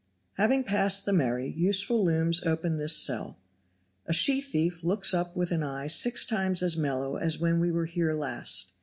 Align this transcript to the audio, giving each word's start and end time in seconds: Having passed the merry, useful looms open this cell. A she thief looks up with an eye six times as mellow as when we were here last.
Having 0.37 0.63
passed 0.63 1.05
the 1.05 1.13
merry, 1.13 1.53
useful 1.55 2.03
looms 2.03 2.41
open 2.43 2.77
this 2.77 2.97
cell. 2.97 3.37
A 4.07 4.13
she 4.13 4.41
thief 4.41 4.83
looks 4.83 5.13
up 5.13 5.35
with 5.35 5.51
an 5.51 5.61
eye 5.61 5.85
six 5.85 6.25
times 6.25 6.63
as 6.63 6.75
mellow 6.75 7.17
as 7.17 7.37
when 7.37 7.59
we 7.59 7.71
were 7.71 7.85
here 7.85 8.15
last. 8.15 8.73